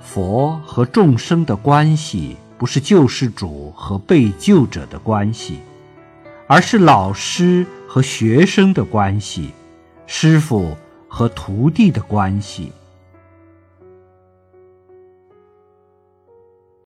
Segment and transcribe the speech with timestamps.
[0.00, 5.58] 佛和众生的关系不是救世主和被救者的关系
[6.46, 9.52] 而是老师和学生的关系
[10.06, 10.76] 师傅
[11.06, 12.72] 和徒弟的关系。